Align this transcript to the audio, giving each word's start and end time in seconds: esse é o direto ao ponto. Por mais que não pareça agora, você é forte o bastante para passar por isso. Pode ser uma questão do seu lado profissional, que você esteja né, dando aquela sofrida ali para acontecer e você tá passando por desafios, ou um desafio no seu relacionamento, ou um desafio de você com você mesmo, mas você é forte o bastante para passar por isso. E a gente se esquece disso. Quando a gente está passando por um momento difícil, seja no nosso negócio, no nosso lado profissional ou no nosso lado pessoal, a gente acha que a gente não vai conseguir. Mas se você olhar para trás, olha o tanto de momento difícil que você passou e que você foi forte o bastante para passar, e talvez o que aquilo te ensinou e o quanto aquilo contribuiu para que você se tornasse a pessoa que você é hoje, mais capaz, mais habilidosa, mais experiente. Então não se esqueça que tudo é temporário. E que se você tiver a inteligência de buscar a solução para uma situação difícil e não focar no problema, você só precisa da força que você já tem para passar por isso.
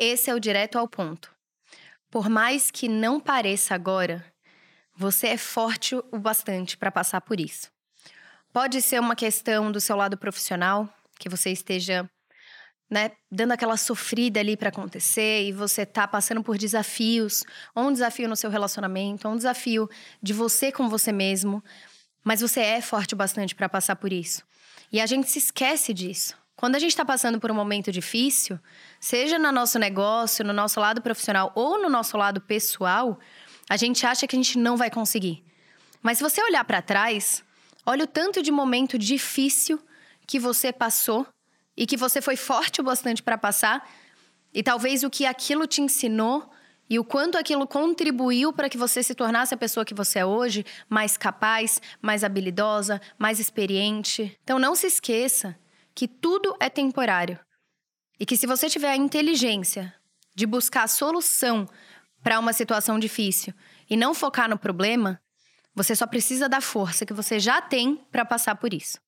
esse 0.00 0.30
é 0.30 0.34
o 0.34 0.40
direto 0.40 0.78
ao 0.78 0.88
ponto. 0.88 1.30
Por 2.10 2.30
mais 2.30 2.70
que 2.70 2.88
não 2.88 3.20
pareça 3.20 3.74
agora, 3.74 4.24
você 4.96 5.28
é 5.28 5.36
forte 5.36 5.94
o 5.94 6.18
bastante 6.18 6.76
para 6.76 6.90
passar 6.90 7.20
por 7.20 7.38
isso. 7.38 7.70
Pode 8.52 8.80
ser 8.80 8.98
uma 8.98 9.14
questão 9.14 9.70
do 9.70 9.80
seu 9.80 9.94
lado 9.94 10.16
profissional, 10.16 10.88
que 11.18 11.28
você 11.28 11.50
esteja 11.50 12.10
né, 12.90 13.12
dando 13.30 13.52
aquela 13.52 13.76
sofrida 13.76 14.40
ali 14.40 14.56
para 14.56 14.70
acontecer 14.70 15.44
e 15.44 15.52
você 15.52 15.86
tá 15.86 16.08
passando 16.08 16.42
por 16.42 16.58
desafios, 16.58 17.44
ou 17.74 17.84
um 17.84 17.92
desafio 17.92 18.28
no 18.28 18.34
seu 18.34 18.50
relacionamento, 18.50 19.28
ou 19.28 19.34
um 19.34 19.36
desafio 19.36 19.88
de 20.20 20.32
você 20.32 20.72
com 20.72 20.88
você 20.88 21.12
mesmo, 21.12 21.62
mas 22.24 22.40
você 22.40 22.60
é 22.60 22.80
forte 22.80 23.14
o 23.14 23.16
bastante 23.16 23.54
para 23.54 23.68
passar 23.68 23.96
por 23.96 24.12
isso. 24.12 24.42
E 24.90 25.00
a 25.00 25.06
gente 25.06 25.30
se 25.30 25.38
esquece 25.38 25.94
disso. 25.94 26.36
Quando 26.60 26.74
a 26.74 26.78
gente 26.78 26.90
está 26.90 27.06
passando 27.06 27.40
por 27.40 27.50
um 27.50 27.54
momento 27.54 27.90
difícil, 27.90 28.60
seja 29.00 29.38
no 29.38 29.50
nosso 29.50 29.78
negócio, 29.78 30.44
no 30.44 30.52
nosso 30.52 30.78
lado 30.78 31.00
profissional 31.00 31.50
ou 31.54 31.80
no 31.80 31.88
nosso 31.88 32.18
lado 32.18 32.38
pessoal, 32.38 33.18
a 33.66 33.78
gente 33.78 34.04
acha 34.04 34.26
que 34.26 34.36
a 34.36 34.38
gente 34.38 34.58
não 34.58 34.76
vai 34.76 34.90
conseguir. 34.90 35.42
Mas 36.02 36.18
se 36.18 36.22
você 36.22 36.42
olhar 36.42 36.62
para 36.66 36.82
trás, 36.82 37.42
olha 37.86 38.04
o 38.04 38.06
tanto 38.06 38.42
de 38.42 38.52
momento 38.52 38.98
difícil 38.98 39.80
que 40.26 40.38
você 40.38 40.70
passou 40.70 41.26
e 41.74 41.86
que 41.86 41.96
você 41.96 42.20
foi 42.20 42.36
forte 42.36 42.82
o 42.82 42.84
bastante 42.84 43.22
para 43.22 43.38
passar, 43.38 43.88
e 44.52 44.62
talvez 44.62 45.02
o 45.02 45.08
que 45.08 45.24
aquilo 45.24 45.66
te 45.66 45.80
ensinou 45.80 46.52
e 46.90 46.98
o 46.98 47.04
quanto 47.04 47.38
aquilo 47.38 47.66
contribuiu 47.66 48.52
para 48.52 48.68
que 48.68 48.76
você 48.76 49.02
se 49.02 49.14
tornasse 49.14 49.54
a 49.54 49.56
pessoa 49.56 49.86
que 49.86 49.94
você 49.94 50.18
é 50.18 50.26
hoje, 50.26 50.66
mais 50.90 51.16
capaz, 51.16 51.80
mais 52.02 52.22
habilidosa, 52.22 53.00
mais 53.18 53.40
experiente. 53.40 54.38
Então 54.44 54.58
não 54.58 54.74
se 54.74 54.88
esqueça 54.88 55.56
que 55.94 56.08
tudo 56.08 56.56
é 56.60 56.68
temporário. 56.68 57.38
E 58.18 58.26
que 58.26 58.36
se 58.36 58.46
você 58.46 58.68
tiver 58.68 58.90
a 58.90 58.96
inteligência 58.96 59.94
de 60.34 60.46
buscar 60.46 60.84
a 60.84 60.88
solução 60.88 61.68
para 62.22 62.38
uma 62.38 62.52
situação 62.52 62.98
difícil 62.98 63.54
e 63.88 63.96
não 63.96 64.14
focar 64.14 64.48
no 64.48 64.58
problema, 64.58 65.20
você 65.74 65.94
só 65.96 66.06
precisa 66.06 66.48
da 66.48 66.60
força 66.60 67.06
que 67.06 67.14
você 67.14 67.38
já 67.38 67.60
tem 67.62 67.96
para 68.10 68.24
passar 68.24 68.56
por 68.56 68.74
isso. 68.74 68.98